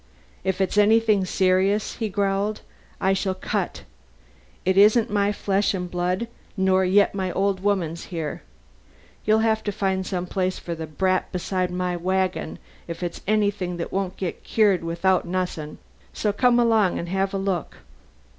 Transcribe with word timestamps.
'If 0.43 0.59
it's 0.61 0.79
anything 0.79 1.25
serious,' 1.25 1.97
he 1.97 2.09
growled, 2.09 2.61
'I 2.99 3.13
shall 3.13 3.35
cut. 3.35 3.83
It 4.65 4.75
isn't 4.75 5.11
my 5.11 5.31
flesh 5.31 5.75
and 5.75 5.91
blood 5.91 6.27
nor 6.57 6.83
yet 6.83 7.13
my 7.13 7.31
old 7.33 7.59
woman's 7.59 8.07
there. 8.07 8.41
You'll 9.25 9.45
have 9.45 9.63
to 9.65 9.71
find 9.71 10.03
some 10.03 10.25
place 10.25 10.57
for 10.57 10.73
the 10.73 10.87
brat 10.87 11.31
besides 11.31 11.71
my 11.71 11.95
wagon 11.95 12.57
if 12.87 13.03
it's 13.03 13.21
anything 13.27 13.77
that 13.77 13.91
won't 13.93 14.17
get 14.17 14.43
cured 14.43 14.83
without 14.83 15.27
nu'ssin'. 15.27 15.77
So 16.13 16.33
come 16.33 16.59
along 16.59 16.97
and 16.97 17.07
have 17.09 17.31
a 17.31 17.37
look.' 17.37 17.77